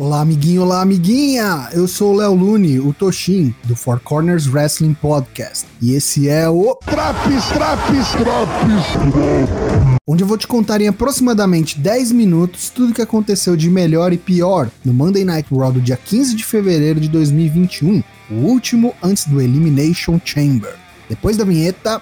[0.00, 1.70] Olá, amiguinho, olá, amiguinha!
[1.72, 5.66] Eu sou o Léo Lune, o Toshin, do Four Corners Wrestling Podcast.
[5.82, 6.76] E esse é o.
[6.84, 9.98] Traps, traps, traps!
[10.06, 14.12] Onde eu vou te contar em aproximadamente 10 minutos tudo o que aconteceu de melhor
[14.12, 18.94] e pior no Monday Night Raw do dia 15 de fevereiro de 2021, o último
[19.02, 20.76] antes do Elimination Chamber.
[21.08, 22.00] Depois da vinheta.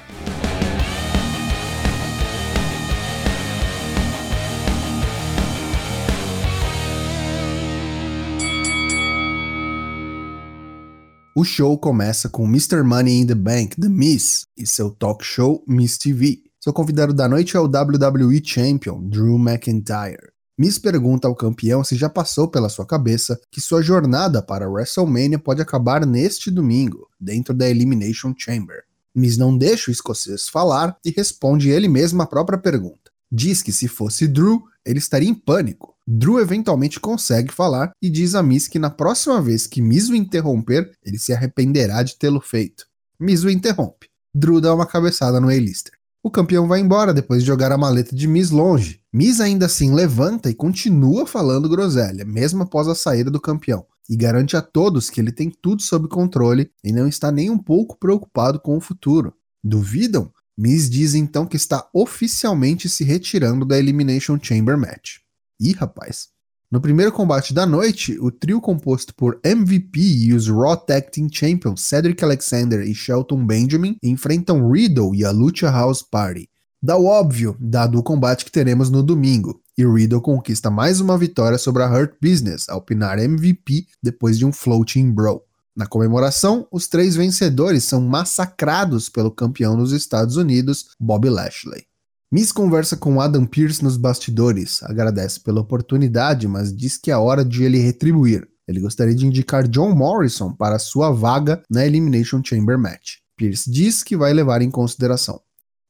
[11.38, 12.82] O show começa com Mr.
[12.82, 16.44] Money in the Bank, The Miz, e seu talk show Miss TV.
[16.58, 20.30] Seu convidado da noite é o WWE Champion, Drew McIntyre.
[20.56, 25.38] Miz pergunta ao campeão se já passou pela sua cabeça que sua jornada para WrestleMania
[25.38, 28.84] pode acabar neste domingo, dentro da Elimination Chamber.
[29.14, 33.10] Miz não deixa o escocês falar e responde ele mesmo a própria pergunta.
[33.30, 35.95] Diz que se fosse Drew, ele estaria em pânico.
[36.08, 40.14] Drew eventualmente consegue falar e diz a Miz que na próxima vez que Miz o
[40.14, 42.86] interromper, ele se arrependerá de tê-lo feito.
[43.18, 44.08] Miz o interrompe.
[44.32, 45.92] Drew dá uma cabeçada no A-Lister.
[46.22, 49.00] O campeão vai embora depois de jogar a maleta de Miz longe.
[49.12, 54.16] Miz ainda assim levanta e continua falando groselha, mesmo após a saída do campeão, e
[54.16, 57.98] garante a todos que ele tem tudo sob controle e não está nem um pouco
[57.98, 59.34] preocupado com o futuro.
[59.62, 60.30] Duvidam?
[60.56, 65.25] Miz diz então que está oficialmente se retirando da Elimination Chamber Match.
[65.60, 66.28] Ih, rapaz.
[66.70, 71.28] No primeiro combate da noite, o trio composto por MVP e os Raw Tag Team
[71.30, 76.48] Champions Cedric Alexander e Shelton Benjamin enfrentam Riddle e a Lucha House Party.
[76.82, 81.16] Dá o óbvio, dado o combate que teremos no domingo, e Riddle conquista mais uma
[81.16, 85.42] vitória sobre a Hurt Business ao pinar MVP depois de um floating bro.
[85.74, 91.86] Na comemoração, os três vencedores são massacrados pelo campeão dos Estados Unidos, Bobby Lashley.
[92.30, 97.44] Miss conversa com Adam Pearce nos bastidores, agradece pela oportunidade, mas diz que é hora
[97.44, 98.48] de ele retribuir.
[98.66, 103.18] Ele gostaria de indicar John Morrison para sua vaga na Elimination Chamber Match.
[103.36, 105.40] Pierce diz que vai levar em consideração.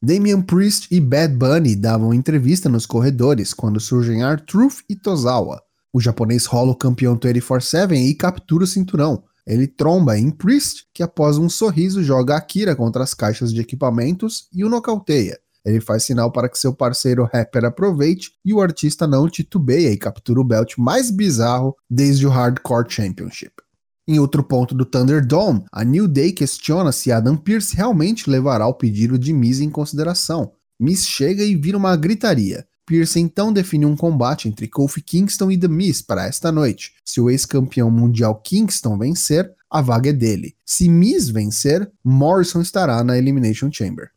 [0.02, 5.62] Damian Priest e Bad Bunny davam entrevista nos corredores quando surgem R-Truth e Tozawa.
[5.90, 9.24] O japonês rola o campeão 24-7 e captura o cinturão.
[9.46, 14.48] Ele tromba em Priest, que após um sorriso joga Akira contra as caixas de equipamentos
[14.52, 15.38] e o nocauteia.
[15.66, 19.96] Ele faz sinal para que seu parceiro rapper aproveite e o artista não titubeia e
[19.96, 23.52] captura o belt mais bizarro desde o Hardcore Championship.
[24.06, 28.74] Em outro ponto do Thunderdome, a New Day questiona se Adam Pearce realmente levará o
[28.74, 30.52] pedido de Miz em consideração.
[30.78, 32.64] Miz chega e vira uma gritaria.
[32.86, 36.92] Pearce então define um combate entre Kofi Kingston e The Miz para esta noite.
[37.04, 40.54] Se o ex-campeão mundial Kingston vencer, a vaga é dele.
[40.64, 44.10] Se Miz vencer, Morrison estará na Elimination Chamber.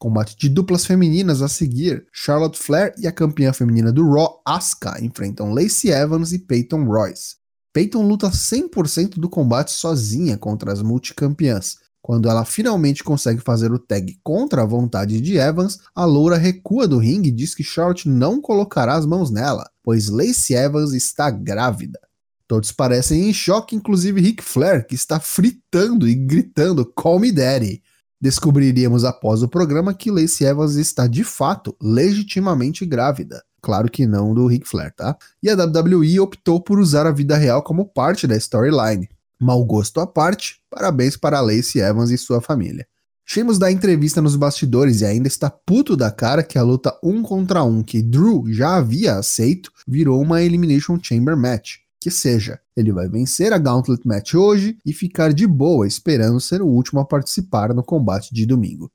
[0.00, 4.96] Combate de duplas femininas a seguir, Charlotte Flair e a campeã feminina do Raw, Asuka,
[5.04, 7.36] enfrentam Lacey Evans e Peyton Royce.
[7.70, 11.76] Peyton luta 100% do combate sozinha contra as multicampeãs.
[12.00, 16.88] Quando ela finalmente consegue fazer o tag contra a vontade de Evans, a loura recua
[16.88, 21.30] do ringue e diz que Charlotte não colocará as mãos nela, pois Lacey Evans está
[21.30, 22.00] grávida.
[22.48, 27.82] Todos parecem em choque, inclusive Ric Flair, que está fritando e gritando Call me Daddy.
[28.20, 33.42] Descobriríamos após o programa que Lacey Evans está de fato legitimamente grávida.
[33.62, 35.16] Claro que não do Ric Flair, tá?
[35.42, 39.08] E a WWE optou por usar a vida real como parte da storyline.
[39.40, 42.86] Mal gosto à parte, parabéns para Lacey Evans e sua família.
[43.24, 47.22] Sheamus dá entrevista nos bastidores e ainda está puto da cara que a luta um
[47.22, 52.58] contra um que Drew já havia aceito virou uma Elimination Chamber Match que seja.
[52.74, 57.00] Ele vai vencer a Gauntlet Match hoje e ficar de boa esperando ser o último
[57.00, 58.90] a participar no combate de domingo.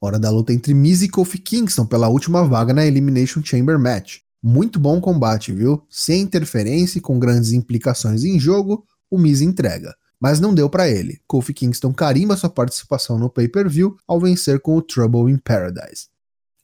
[0.00, 4.18] Hora da luta entre Miz e Kofi Kingston pela última vaga na Elimination Chamber Match.
[4.42, 5.82] Muito bom combate, viu?
[5.90, 9.94] Sem interferência e com grandes implicações em jogo, o Miz entrega.
[10.20, 11.20] Mas não deu para ele.
[11.26, 16.08] Kofi Kingston carimba sua participação no pay-per-view ao vencer com o Trouble in Paradise.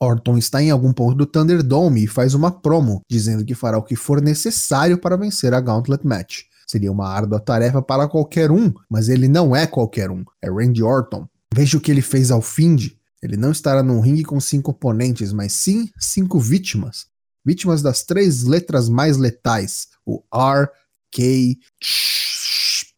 [0.03, 3.83] Orton está em algum ponto do Thunderdome e faz uma promo, dizendo que fará o
[3.83, 6.41] que for necessário para vencer a Gauntlet Match.
[6.67, 10.83] Seria uma árdua tarefa para qualquer um, mas ele não é qualquer um, é Randy
[10.83, 11.27] Orton.
[11.53, 12.91] Veja o que ele fez ao Find.
[13.21, 17.05] Ele não estará num ringue com cinco oponentes, mas sim cinco vítimas.
[17.45, 20.67] Vítimas das três letras mais letais: o R,
[21.11, 21.57] K,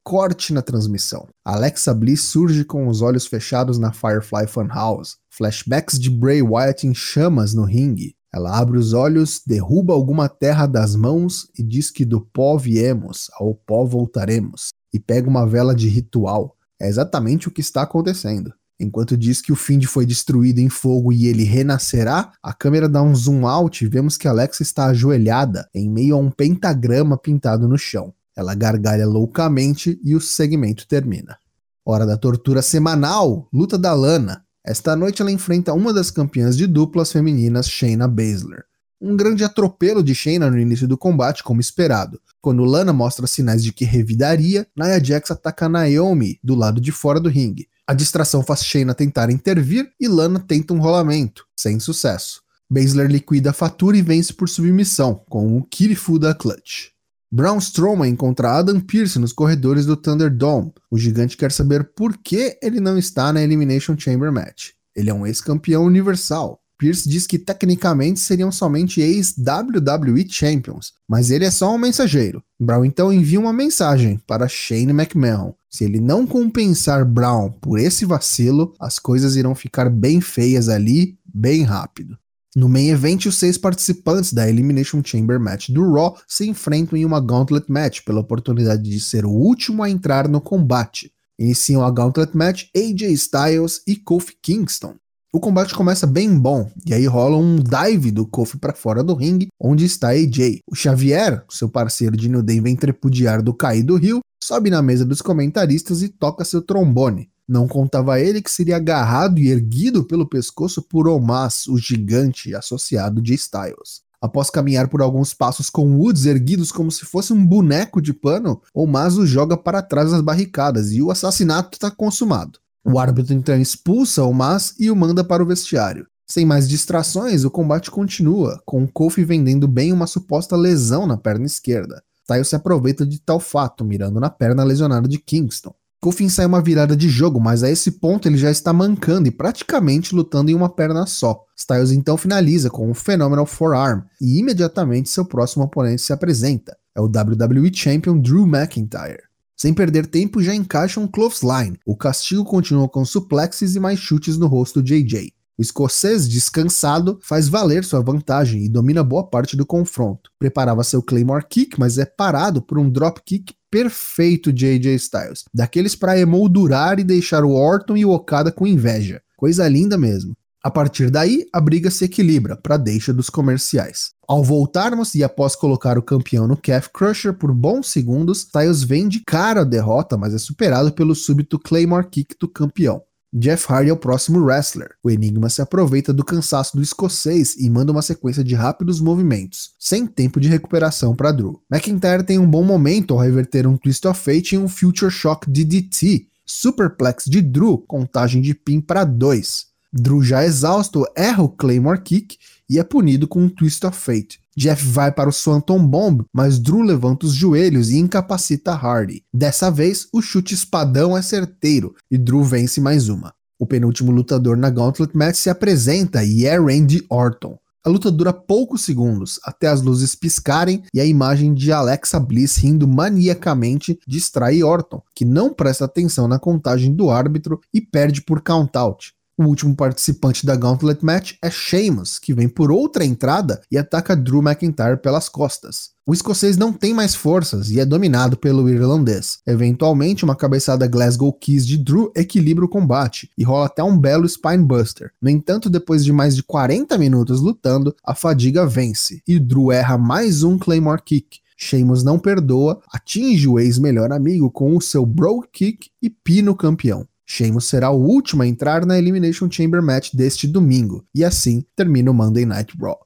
[0.04, 1.28] corte na transmissão.
[1.44, 5.18] Alexa Bliss surge com os olhos fechados na Firefly Funhouse.
[5.38, 8.16] Flashbacks de Bray Wyatt em chamas no ringue.
[8.34, 13.30] Ela abre os olhos, derruba alguma terra das mãos e diz que do pó viemos,
[13.34, 14.70] ao pó voltaremos.
[14.94, 16.56] E pega uma vela de ritual.
[16.80, 18.54] É exatamente o que está acontecendo.
[18.80, 23.02] Enquanto diz que o Find foi destruído em fogo e ele renascerá, a câmera dá
[23.04, 27.68] um zoom out e vemos que Alexa está ajoelhada em meio a um pentagrama pintado
[27.68, 28.14] no chão.
[28.38, 31.38] Ela gargalha loucamente e o segmento termina.
[31.86, 34.45] Hora da tortura semanal, luta da Lana.
[34.68, 38.64] Esta noite ela enfrenta uma das campeãs de duplas femininas, Shayna Baszler.
[39.00, 42.20] Um grande atropelo de Shayna no início do combate, como esperado.
[42.42, 47.20] Quando Lana mostra sinais de que revidaria, Nia Jax ataca Naomi do lado de fora
[47.20, 47.68] do ringue.
[47.86, 52.42] A distração faz Shayna tentar intervir e Lana tenta um rolamento, sem sucesso.
[52.68, 56.95] Baszler liquida a fatura e vence por submissão, com o Kirifu da Clutch.
[57.32, 60.72] Braun Strowman encontra Adam Pearce nos corredores do Thunderdome.
[60.90, 64.70] O gigante quer saber por que ele não está na Elimination Chamber Match.
[64.96, 66.62] Ele é um ex-campeão universal.
[66.78, 72.44] Pierce diz que tecnicamente seriam somente ex-WWE Champions, mas ele é só um mensageiro.
[72.60, 75.54] Brown então envia uma mensagem para Shane McMahon.
[75.70, 81.18] Se ele não compensar Brown por esse vacilo, as coisas irão ficar bem feias ali,
[81.26, 82.18] bem rápido.
[82.56, 87.04] No main event, os seis participantes da Elimination Chamber Match do Raw se enfrentam em
[87.04, 91.12] uma Gauntlet Match pela oportunidade de ser o último a entrar no combate.
[91.38, 94.96] Iniciam a Gauntlet Match AJ Styles e Kofi Kingston.
[95.34, 99.14] O combate começa bem bom, e aí rola um dive do Kofi para fora do
[99.14, 100.62] ringue, onde está AJ.
[100.66, 105.04] O Xavier, seu parceiro de New Day, vem tripudiar do caído Rio, sobe na mesa
[105.04, 107.30] dos comentaristas e toca seu trombone.
[107.48, 113.22] Não contava ele que seria agarrado e erguido pelo pescoço por Omas, o gigante associado
[113.22, 114.04] de Styles.
[114.20, 118.60] Após caminhar por alguns passos com Woods erguidos como se fosse um boneco de pano,
[118.74, 122.60] Omas o joga para trás das barricadas e o assassinato está consumado.
[122.84, 126.08] O árbitro então expulsa o Mas e o manda para o vestiário.
[126.28, 131.46] Sem mais distrações, o combate continua, com Kofi vendendo bem uma suposta lesão na perna
[131.46, 132.02] esquerda.
[132.24, 135.74] Styles se aproveita de tal fato, mirando na perna lesionada de Kingston.
[136.06, 139.32] Kofi sai uma virada de jogo, mas a esse ponto ele já está mancando e
[139.32, 141.44] praticamente lutando em uma perna só.
[141.58, 146.78] Styles então finaliza com um Phenomenal Forearm e imediatamente seu próximo oponente se apresenta.
[146.96, 149.24] É o WWE Champion Drew McIntyre.
[149.58, 151.80] Sem perder tempo, já encaixa um clothesline.
[151.84, 155.32] O castigo continua com suplexes e mais chutes no rosto de AJ.
[155.58, 160.30] O escocês, descansado, faz valer sua vantagem e domina boa parte do confronto.
[160.38, 165.44] Preparava seu Claymore Kick, mas é parado por um drop kick perfeito de AJ Styles,
[165.54, 169.22] daqueles para emoldurar e deixar o Orton e o Okada com inveja.
[169.38, 170.36] Coisa linda mesmo.
[170.62, 174.10] A partir daí, a briga se equilibra para deixa dos comerciais.
[174.28, 179.08] Ao voltarmos e após colocar o campeão no Calf Crusher por bons segundos, Styles vem
[179.08, 183.04] de cara a derrota, mas é superado pelo súbito Claymore Kick do campeão.
[183.38, 184.92] Jeff Hardy é o próximo wrestler.
[185.04, 189.72] O Enigma se aproveita do cansaço do escocês e manda uma sequência de rápidos movimentos,
[189.78, 191.62] sem tempo de recuperação para Drew.
[191.70, 195.52] McIntyre tem um bom momento ao reverter um Twist of Fate em um Future Shock
[195.52, 196.28] DDT.
[196.46, 199.66] Superplex de Drew, contagem de pin para 2.
[199.92, 202.38] Drew já exausto erra o Claymore Kick
[202.70, 204.40] e é punido com um Twist of Fate.
[204.58, 209.24] Jeff vai para o Swanton Bomb, mas Drew levanta os joelhos e incapacita Hardy.
[209.34, 213.34] Dessa vez, o chute espadão é certeiro e Drew vence mais uma.
[213.60, 217.58] O penúltimo lutador na Gauntlet Match se apresenta e é Randy Orton.
[217.86, 222.58] A luta dura poucos segundos, até as luzes piscarem e a imagem de Alexa Bliss
[222.58, 228.42] rindo maniacamente distrai Orton, que não presta atenção na contagem do árbitro e perde por
[228.42, 229.14] count-out.
[229.38, 234.16] O último participante da Gauntlet Match é Sheamus, que vem por outra entrada e ataca
[234.16, 235.90] Drew McIntyre pelas costas.
[236.08, 239.40] O escocês não tem mais forças e é dominado pelo irlandês.
[239.46, 244.30] Eventualmente, uma cabeçada Glasgow Kiss de Drew equilibra o combate e rola até um belo
[244.30, 245.12] Spinebuster.
[245.22, 249.98] No entanto, depois de mais de 40 minutos lutando, a fadiga vence e Drew erra
[249.98, 251.40] mais um Claymore Kick.
[251.58, 256.56] Sheamus não perdoa, atinge o ex-melhor amigo com o seu Bro Kick e pina o
[256.56, 257.06] campeão.
[257.26, 262.12] Sheamus será o último a entrar na Elimination Chamber Match deste domingo, e assim termina
[262.12, 263.00] o Monday Night Raw.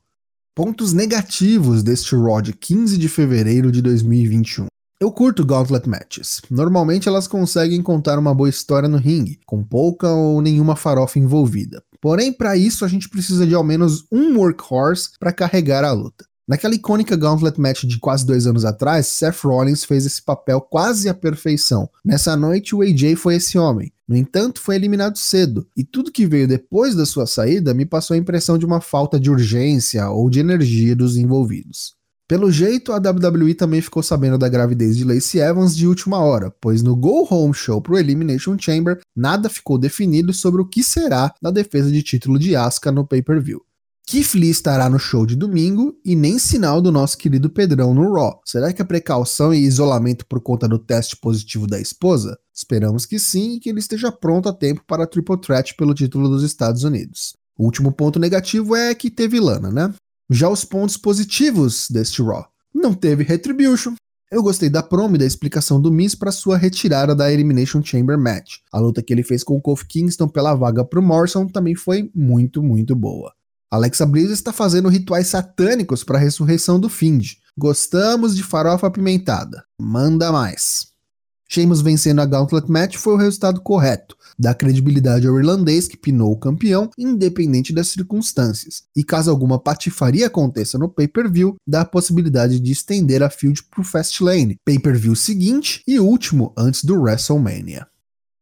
[0.54, 4.66] Pontos negativos deste Raw de 15 de fevereiro de 2021.
[5.02, 6.42] Eu curto Gauntlet Matches.
[6.52, 11.82] Normalmente elas conseguem contar uma boa história no ringue, com pouca ou nenhuma farofa envolvida.
[12.02, 16.26] Porém, para isso a gente precisa de ao menos um workhorse para carregar a luta.
[16.50, 21.08] Naquela icônica Gauntlet Match de quase dois anos atrás, Seth Rollins fez esse papel quase
[21.08, 21.88] à perfeição.
[22.04, 23.94] Nessa noite, o AJ foi esse homem.
[24.08, 28.16] No entanto, foi eliminado cedo, e tudo que veio depois da sua saída me passou
[28.16, 31.94] a impressão de uma falta de urgência ou de energia dos envolvidos.
[32.28, 36.52] Pelo jeito, a WWE também ficou sabendo da gravidez de Lacey Evans de última hora,
[36.60, 41.32] pois no Go Home Show pro Elimination Chamber, nada ficou definido sobre o que será
[41.40, 43.62] da defesa de título de Asuka no pay-per-view.
[44.12, 48.42] Lee estará no show de domingo e nem sinal do nosso querido Pedrão no Raw.
[48.44, 52.36] Será que é precaução e isolamento por conta do teste positivo da esposa?
[52.54, 55.94] Esperamos que sim e que ele esteja pronto a tempo para a Triple Threat pelo
[55.94, 57.36] título dos Estados Unidos.
[57.56, 59.94] O último ponto negativo é que teve lana, né?
[60.30, 62.48] Já os pontos positivos deste Raw.
[62.74, 63.94] Não teve Retribution,
[64.32, 68.18] eu gostei da promo e da explicação do Miz para sua retirada da Elimination Chamber
[68.18, 68.58] Match.
[68.72, 72.12] A luta que ele fez com o Kofi Kingston pela vaga pro Morrison também foi
[72.14, 73.34] muito, muito boa.
[73.72, 77.36] Alexa Bliss está fazendo rituais satânicos para a ressurreição do Find.
[77.56, 79.64] Gostamos de farofa apimentada.
[79.80, 80.88] Manda mais.
[81.48, 86.32] Sheamus vencendo a Gauntlet Match foi o resultado correto, dá credibilidade ao irlandês que pinou
[86.32, 88.84] o campeão, independente das circunstâncias.
[88.96, 93.84] E caso alguma patifaria aconteça no pay-per-view, dá a possibilidade de estender a field pro
[93.84, 97.88] Fastlane, pay-per-view seguinte e último antes do WrestleMania.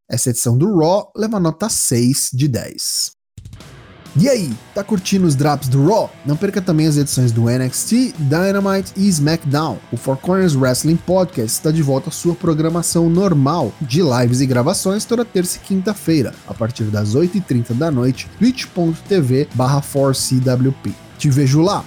[0.09, 3.16] Essa edição do Raw leva nota 6 de 10.
[4.19, 6.11] E aí, tá curtindo os drops do Raw?
[6.25, 9.77] Não perca também as edições do NXT, Dynamite e SmackDown.
[9.91, 14.47] O Four Corners Wrestling Podcast está de volta à sua programação normal de lives e
[14.47, 20.93] gravações toda terça e quinta-feira, a partir das 8h30 da noite, twitch.tv barra 4CWP.
[21.19, 21.85] Te vejo lá!